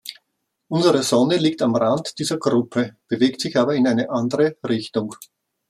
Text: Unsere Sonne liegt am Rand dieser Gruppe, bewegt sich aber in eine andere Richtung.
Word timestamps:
Unsere 0.71 1.03
Sonne 1.03 1.37
liegt 1.37 1.61
am 1.61 1.75
Rand 1.75 2.17
dieser 2.17 2.39
Gruppe, 2.39 2.95
bewegt 3.07 3.39
sich 3.39 3.55
aber 3.55 3.75
in 3.75 3.85
eine 3.85 4.09
andere 4.09 4.57
Richtung. 4.67 5.13